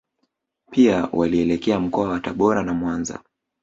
[0.71, 3.19] Pia walielekea mkoa wa Tabora na Mwanza